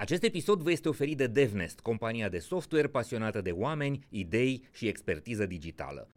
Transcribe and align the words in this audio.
Acest 0.00 0.22
episod 0.22 0.62
vă 0.62 0.70
este 0.70 0.88
oferit 0.88 1.16
de 1.16 1.26
DevNest, 1.26 1.80
compania 1.80 2.28
de 2.28 2.38
software 2.38 2.88
pasionată 2.88 3.40
de 3.40 3.50
oameni, 3.50 4.06
idei 4.08 4.68
și 4.72 4.86
expertiză 4.86 5.46
digitală. 5.46 6.12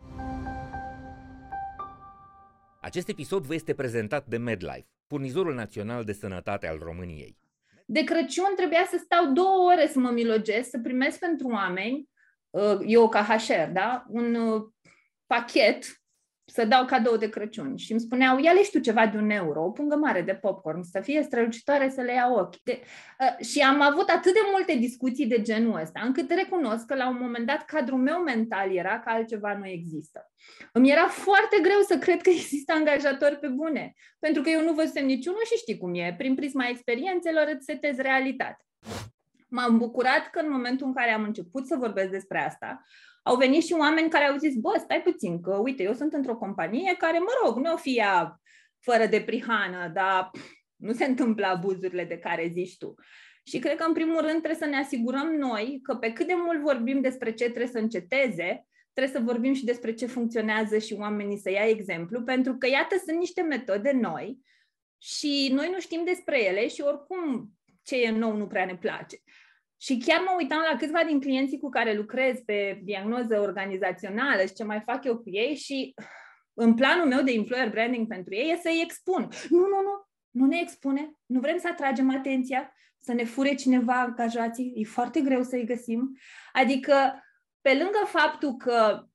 Acest 2.81 3.07
episod 3.09 3.45
vă 3.45 3.53
este 3.53 3.73
prezentat 3.73 4.25
de 4.25 4.37
MedLife, 4.37 4.87
furnizorul 5.07 5.53
național 5.53 6.03
de 6.03 6.13
sănătate 6.13 6.67
al 6.67 6.77
României. 6.77 7.37
De 7.85 8.03
Crăciun 8.03 8.53
trebuia 8.55 8.87
să 8.89 9.01
stau 9.03 9.33
două 9.33 9.71
ore 9.71 9.87
să 9.87 9.99
mă 9.99 10.09
milogesc, 10.09 10.69
să 10.69 10.79
primesc 10.79 11.19
pentru 11.19 11.47
oameni, 11.47 12.09
uh, 12.49 12.77
eu 12.85 13.09
ca 13.09 13.23
HR, 13.23 13.71
da? 13.71 14.05
un 14.07 14.35
uh, 14.35 14.63
pachet 15.25 16.00
să 16.45 16.65
dau 16.65 16.85
cadou 16.85 17.17
de 17.17 17.29
Crăciun 17.29 17.75
și 17.75 17.91
îmi 17.91 18.01
spuneau, 18.01 18.39
ia 18.39 18.51
le 18.51 18.67
tu 18.71 18.79
ceva 18.79 19.07
de 19.07 19.17
un 19.17 19.29
euro, 19.29 19.63
o 19.63 19.71
pungă 19.71 19.95
mare 19.95 20.21
de 20.21 20.33
popcorn, 20.33 20.81
să 20.83 20.99
fie 21.01 21.23
strălucitoare 21.23 21.89
să 21.89 22.01
le 22.01 22.13
iau 22.13 22.33
ochi. 22.33 22.63
De, 22.63 22.81
uh, 23.19 23.45
și 23.45 23.59
am 23.59 23.81
avut 23.81 24.09
atât 24.09 24.33
de 24.33 24.39
multe 24.51 24.75
discuții 24.75 25.27
de 25.27 25.41
genul 25.41 25.79
ăsta, 25.81 26.01
încât 26.05 26.31
recunosc 26.31 26.85
că 26.85 26.95
la 26.95 27.09
un 27.09 27.17
moment 27.21 27.45
dat 27.45 27.65
cadrul 27.65 27.99
meu 27.99 28.19
mental 28.19 28.75
era 28.75 28.99
că 28.99 29.09
altceva 29.09 29.57
nu 29.57 29.67
există. 29.67 30.31
Îmi 30.71 30.91
era 30.91 31.07
foarte 31.07 31.57
greu 31.61 31.79
să 31.87 31.97
cred 31.97 32.21
că 32.21 32.29
există 32.29 32.73
angajatori 32.73 33.39
pe 33.39 33.47
bune, 33.47 33.93
pentru 34.19 34.41
că 34.41 34.49
eu 34.49 34.63
nu 34.63 34.73
văzusem 34.73 35.05
niciunul 35.05 35.41
și 35.45 35.57
știi 35.57 35.77
cum 35.77 35.93
e, 35.93 36.15
prin 36.17 36.35
prisma 36.35 36.67
experiențelor 36.67 37.51
îți 37.55 37.65
setezi 37.65 38.01
realitate. 38.01 38.65
M-am 39.51 39.77
bucurat 39.77 40.29
că 40.29 40.39
în 40.39 40.51
momentul 40.51 40.87
în 40.87 40.93
care 40.93 41.11
am 41.11 41.23
început 41.23 41.67
să 41.67 41.75
vorbesc 41.75 42.09
despre 42.09 42.39
asta, 42.45 42.83
au 43.23 43.35
venit 43.35 43.63
și 43.63 43.73
oameni 43.73 44.09
care 44.09 44.25
au 44.25 44.37
zis, 44.37 44.55
bă, 44.55 44.75
stai 44.79 45.01
puțin, 45.01 45.41
că 45.41 45.55
uite, 45.55 45.83
eu 45.83 45.93
sunt 45.93 46.13
într-o 46.13 46.37
companie 46.37 46.95
care, 46.97 47.19
mă 47.19 47.31
rog, 47.43 47.57
nu 47.57 47.73
o 47.73 47.77
fi 47.77 47.97
ea 47.97 48.41
fără 48.79 49.05
de 49.05 49.21
prihană, 49.21 49.91
dar 49.93 50.29
nu 50.75 50.93
se 50.93 51.05
întâmplă 51.05 51.45
abuzurile 51.45 52.03
de 52.03 52.17
care 52.17 52.51
zici 52.53 52.77
tu. 52.77 52.95
Și 53.43 53.59
cred 53.59 53.77
că, 53.77 53.83
în 53.83 53.93
primul 53.93 54.21
rând, 54.21 54.29
trebuie 54.29 54.55
să 54.55 54.65
ne 54.65 54.77
asigurăm 54.77 55.27
noi 55.27 55.79
că 55.83 55.95
pe 55.95 56.13
cât 56.13 56.27
de 56.27 56.33
mult 56.35 56.61
vorbim 56.61 57.01
despre 57.01 57.33
ce 57.33 57.43
trebuie 57.43 57.67
să 57.67 57.77
înceteze, 57.77 58.67
trebuie 58.93 59.15
să 59.15 59.23
vorbim 59.25 59.53
și 59.53 59.65
despre 59.65 59.93
ce 59.93 60.05
funcționează 60.05 60.77
și 60.77 60.93
oamenii 60.93 61.37
să 61.37 61.51
ia 61.51 61.67
exemplu, 61.67 62.21
pentru 62.23 62.57
că, 62.57 62.67
iată, 62.67 62.95
sunt 63.05 63.17
niște 63.17 63.41
metode 63.41 63.91
noi 63.91 64.39
și 65.01 65.49
noi 65.53 65.69
nu 65.73 65.79
știm 65.79 66.03
despre 66.05 66.43
ele 66.43 66.67
și 66.67 66.81
oricum 66.81 67.51
ce 67.83 68.01
e 68.01 68.11
nou 68.11 68.35
nu 68.35 68.47
prea 68.47 68.65
ne 68.65 68.75
place. 68.75 69.21
Și 69.81 69.97
chiar 69.97 70.19
mă 70.19 70.33
uitam 70.37 70.59
la 70.71 70.77
câțiva 70.77 71.03
din 71.03 71.19
clienții 71.19 71.59
cu 71.59 71.69
care 71.69 71.93
lucrez 71.93 72.39
pe 72.45 72.79
diagnoză 72.83 73.39
organizațională 73.39 74.41
și 74.45 74.53
ce 74.53 74.63
mai 74.63 74.81
fac 74.85 75.03
eu 75.05 75.17
cu 75.17 75.29
ei 75.29 75.55
și 75.55 75.93
în 76.53 76.73
planul 76.73 77.07
meu 77.07 77.21
de 77.21 77.31
employer 77.31 77.69
branding 77.69 78.07
pentru 78.07 78.33
ei 78.33 78.51
e 78.51 78.59
să-i 78.61 78.81
expun. 78.83 79.27
Nu, 79.49 79.59
nu, 79.59 79.81
nu, 79.81 80.09
nu 80.29 80.45
ne 80.45 80.59
expune, 80.61 81.11
nu 81.25 81.39
vrem 81.39 81.57
să 81.57 81.67
atragem 81.67 82.09
atenția, 82.09 82.73
să 82.99 83.13
ne 83.13 83.23
fure 83.23 83.55
cineva 83.55 83.99
angajații, 83.99 84.73
e 84.75 84.83
foarte 84.83 85.21
greu 85.21 85.43
să-i 85.43 85.65
găsim. 85.65 86.17
Adică, 86.51 87.23
pe 87.61 87.69
lângă 87.69 87.99
faptul 88.05 88.55
că 88.55 89.05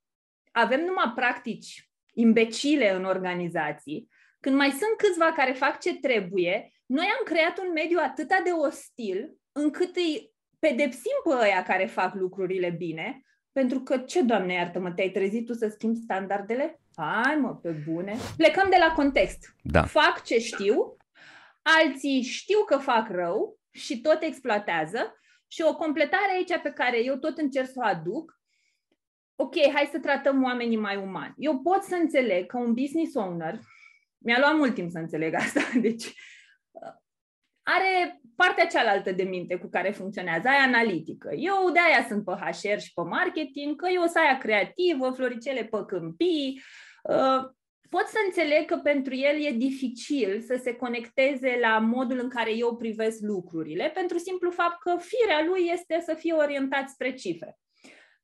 avem 0.52 0.80
numai 0.80 1.12
practici 1.14 1.90
imbecile 2.12 2.94
în 2.94 3.04
organizații, 3.04 4.08
când 4.40 4.56
mai 4.56 4.70
sunt 4.70 4.96
câțiva 4.96 5.32
care 5.32 5.52
fac 5.52 5.80
ce 5.80 6.00
trebuie, 6.00 6.72
noi 6.86 7.04
am 7.04 7.24
creat 7.24 7.58
un 7.58 7.72
mediu 7.72 7.98
atât 8.02 8.28
de 8.28 8.50
ostil 8.50 9.36
încât 9.52 9.96
îi 9.96 10.34
pedepsim 10.58 11.16
pe 11.24 11.44
ăia 11.44 11.62
care 11.62 11.86
fac 11.86 12.14
lucrurile 12.14 12.70
bine, 12.70 13.20
pentru 13.52 13.80
că, 13.80 13.98
ce, 13.98 14.22
Doamne 14.22 14.52
iartă-mă, 14.52 14.92
te-ai 14.92 15.10
trezit 15.10 15.46
tu 15.46 15.52
să 15.52 15.68
schimbi 15.68 15.98
standardele? 15.98 16.80
Hai, 16.96 17.36
mă, 17.36 17.56
pe 17.56 17.70
bune. 17.70 18.16
Plecăm 18.36 18.70
de 18.70 18.76
la 18.78 18.94
context. 18.94 19.54
Da. 19.62 19.82
Fac 19.82 20.22
ce 20.22 20.38
știu, 20.38 20.96
alții 21.62 22.22
știu 22.22 22.64
că 22.64 22.76
fac 22.76 23.08
rău 23.10 23.58
și 23.70 24.00
tot 24.00 24.22
exploatează 24.22 25.18
și 25.46 25.62
o 25.62 25.76
completare 25.76 26.32
aici 26.34 26.62
pe 26.62 26.70
care 26.70 27.04
eu 27.04 27.16
tot 27.16 27.38
încerc 27.38 27.66
să 27.66 27.74
o 27.76 27.86
aduc, 27.86 28.40
ok, 29.36 29.54
hai 29.72 29.88
să 29.92 29.98
tratăm 29.98 30.42
oamenii 30.42 30.76
mai 30.76 30.96
umani. 30.96 31.34
Eu 31.36 31.60
pot 31.60 31.82
să 31.82 31.94
înțeleg 31.94 32.46
că 32.46 32.58
un 32.58 32.74
business 32.74 33.14
owner, 33.14 33.60
mi-a 34.18 34.38
luat 34.38 34.56
mult 34.56 34.74
timp 34.74 34.90
să 34.90 34.98
înțeleg 34.98 35.34
asta, 35.34 35.60
deci 35.80 36.12
are 37.68 38.20
partea 38.36 38.66
cealaltă 38.66 39.12
de 39.12 39.22
minte 39.22 39.56
cu 39.56 39.68
care 39.68 39.90
funcționează, 39.90 40.48
aia 40.48 40.62
analitică. 40.62 41.34
Eu 41.34 41.70
de 41.72 41.78
aia 41.78 42.06
sunt 42.08 42.24
pe 42.24 42.32
HR 42.32 42.78
și 42.78 42.92
pe 42.94 43.02
marketing, 43.02 43.76
că 43.76 43.88
eu 43.88 44.02
sunt 44.02 44.16
aia 44.16 44.38
creativă, 44.38 45.10
floricele 45.10 45.64
pe 45.64 45.84
câmpii. 45.86 46.62
Uh, 47.02 47.44
pot 47.88 48.06
să 48.06 48.16
înțeleg 48.26 48.64
că 48.64 48.76
pentru 48.76 49.14
el 49.14 49.44
e 49.44 49.50
dificil 49.50 50.40
să 50.40 50.60
se 50.62 50.74
conecteze 50.74 51.58
la 51.60 51.78
modul 51.78 52.18
în 52.18 52.28
care 52.28 52.56
eu 52.56 52.76
privesc 52.76 53.20
lucrurile, 53.20 53.90
pentru 53.94 54.18
simplu 54.18 54.50
fapt 54.50 54.80
că 54.80 54.96
firea 54.98 55.44
lui 55.46 55.70
este 55.72 56.02
să 56.04 56.14
fie 56.14 56.32
orientat 56.32 56.88
spre 56.88 57.14
cifre. 57.14 57.58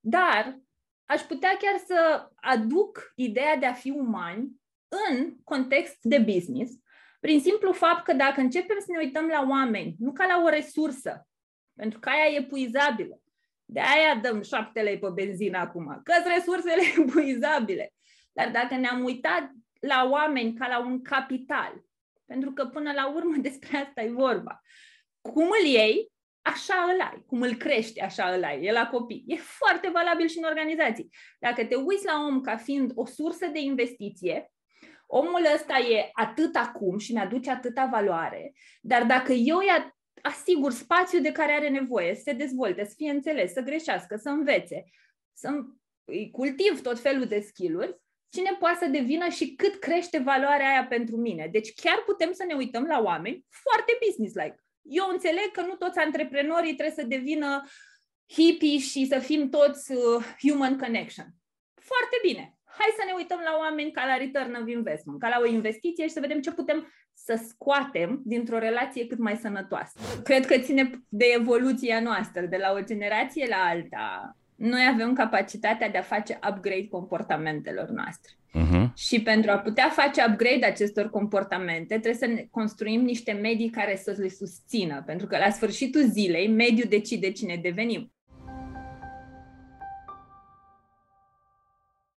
Dar 0.01 0.61
aș 1.05 1.21
putea 1.21 1.57
chiar 1.61 1.81
să 1.87 2.29
aduc 2.35 3.13
ideea 3.15 3.57
de 3.57 3.67
a 3.67 3.73
fi 3.73 3.91
umani 3.91 4.51
în 4.89 5.37
context 5.45 5.99
de 6.01 6.19
business, 6.19 6.73
prin 7.23 7.41
simplu 7.41 7.73
fapt 7.73 8.05
că 8.05 8.13
dacă 8.13 8.41
începem 8.41 8.77
să 8.79 8.87
ne 8.89 8.99
uităm 8.99 9.27
la 9.27 9.47
oameni, 9.49 9.95
nu 9.99 10.13
ca 10.13 10.27
la 10.27 10.43
o 10.45 10.49
resursă, 10.49 11.27
pentru 11.75 11.99
că 11.99 12.09
aia 12.09 12.35
e 12.35 12.37
epuizabilă, 12.37 13.21
de 13.65 13.81
aia 13.81 14.21
dăm 14.23 14.43
șapte 14.43 14.81
lei 14.83 14.99
pe 14.99 15.09
benzină 15.15 15.59
acum, 15.59 16.01
că 16.03 16.13
sunt 16.13 16.35
resursele 16.35 16.83
epuizabile. 16.99 17.93
Dar 18.33 18.51
dacă 18.51 18.75
ne-am 18.75 19.05
uitat 19.05 19.51
la 19.81 20.09
oameni 20.11 20.55
ca 20.55 20.69
la 20.69 20.79
un 20.79 21.03
capital, 21.03 21.85
pentru 22.27 22.53
că 22.53 22.65
până 22.65 22.93
la 22.93 23.13
urmă 23.15 23.37
despre 23.49 23.77
asta 23.77 24.03
e 24.03 24.11
vorba, 24.11 24.61
cum 25.21 25.49
îl 25.61 25.67
iei, 25.67 26.13
așa 26.41 26.75
îl 26.95 27.01
ai. 27.01 27.23
Cum 27.27 27.43
îl 27.43 27.55
crești, 27.55 28.01
așa 28.01 28.35
îl 28.35 28.45
ai. 28.45 28.65
E 28.65 28.73
la 28.73 28.89
copii. 28.89 29.25
E 29.27 29.37
foarte 29.37 29.89
valabil 29.89 30.27
și 30.27 30.39
în 30.39 30.45
organizații. 30.45 31.09
Dacă 31.39 31.65
te 31.65 31.75
uiți 31.75 32.05
la 32.05 32.25
om 32.27 32.41
ca 32.41 32.57
fiind 32.57 32.91
o 32.95 33.07
sursă 33.07 33.47
de 33.47 33.61
investiție, 33.61 34.53
omul 35.15 35.47
ăsta 35.55 35.79
e 35.79 36.11
atât 36.13 36.57
acum 36.57 36.99
și 36.99 37.13
mi-aduce 37.13 37.51
atâta 37.51 37.87
valoare, 37.87 38.53
dar 38.81 39.05
dacă 39.05 39.33
eu 39.33 39.57
îi 39.57 39.93
asigur 40.23 40.73
spațiul 40.73 41.23
de 41.23 41.33
care 41.33 41.53
are 41.53 41.69
nevoie, 41.69 42.15
să 42.15 42.21
se 42.25 42.33
dezvolte, 42.33 42.85
să 42.85 42.95
fie 42.97 43.11
înțeles, 43.11 43.53
să 43.53 43.61
greșească, 43.61 44.17
să 44.17 44.29
învețe, 44.29 44.85
să 45.33 45.49
îi 46.05 46.31
cultiv 46.31 46.83
tot 46.83 47.01
felul 47.01 47.25
de 47.25 47.41
skill-uri, 47.41 48.01
cine 48.29 48.57
poate 48.59 48.79
să 48.85 48.91
devină 48.91 49.29
și 49.29 49.55
cât 49.55 49.75
crește 49.75 50.19
valoarea 50.19 50.69
aia 50.69 50.87
pentru 50.87 51.17
mine. 51.17 51.49
Deci 51.53 51.75
chiar 51.75 52.03
putem 52.07 52.33
să 52.33 52.45
ne 52.45 52.55
uităm 52.55 52.85
la 52.85 53.01
oameni 53.01 53.47
foarte 53.49 53.99
business-like. 54.07 54.57
Eu 54.83 55.09
înțeleg 55.11 55.51
că 55.53 55.61
nu 55.61 55.75
toți 55.75 55.99
antreprenorii 55.99 56.75
trebuie 56.75 57.05
să 57.05 57.07
devină 57.07 57.63
hippie 58.33 58.79
și 58.79 59.07
să 59.07 59.19
fim 59.19 59.49
toți 59.49 59.93
uh, 59.93 60.25
human 60.41 60.79
connection. 60.79 61.27
Foarte 61.75 62.17
bine 62.23 62.57
hai 62.79 62.91
să 62.99 63.03
ne 63.07 63.13
uităm 63.17 63.41
la 63.45 63.57
oameni 63.59 63.91
ca 63.91 64.05
la 64.07 64.17
return 64.17 64.55
of 64.61 64.69
investment, 64.69 65.21
ca 65.21 65.29
la 65.29 65.39
o 65.43 65.47
investiție 65.47 66.07
și 66.07 66.13
să 66.13 66.21
vedem 66.21 66.41
ce 66.41 66.53
putem 66.53 66.93
să 67.15 67.41
scoatem 67.49 68.21
dintr-o 68.25 68.59
relație 68.59 69.07
cât 69.07 69.19
mai 69.19 69.37
sănătoasă. 69.37 69.99
Cred 70.25 70.47
că 70.47 70.59
ține 70.59 70.91
de 71.09 71.25
evoluția 71.39 72.01
noastră, 72.01 72.41
de 72.47 72.57
la 72.57 72.73
o 72.73 72.81
generație 72.81 73.47
la 73.49 73.57
alta. 73.57 74.37
Noi 74.57 74.89
avem 74.93 75.13
capacitatea 75.13 75.89
de 75.89 75.99
a 75.99 76.03
face 76.03 76.39
upgrade 76.51 76.89
comportamentelor 76.89 77.89
noastre. 77.89 78.33
Uh-huh. 78.55 78.93
Și 78.95 79.23
pentru 79.23 79.51
a 79.51 79.59
putea 79.59 79.89
face 79.89 80.25
upgrade 80.29 80.67
acestor 80.67 81.11
comportamente, 81.11 81.99
trebuie 81.99 82.15
să 82.15 82.27
ne 82.27 82.47
construim 82.51 83.01
niște 83.01 83.33
medii 83.33 83.71
care 83.71 83.97
să 83.97 84.15
le 84.19 84.29
susțină. 84.29 85.03
Pentru 85.07 85.27
că 85.27 85.39
la 85.39 85.51
sfârșitul 85.51 86.03
zilei, 86.03 86.49
mediul 86.49 86.89
decide 86.89 87.31
cine 87.31 87.59
devenim. 87.63 88.12